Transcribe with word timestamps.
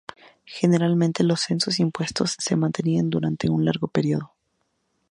Generalmente 0.47 1.23
los 1.23 1.41
censos 1.41 1.79
impuestos 1.79 2.35
se 2.39 2.55
mantenían 2.55 3.11
durante 3.11 3.51
un 3.51 3.65
largo 3.65 3.87
período. 3.87 4.33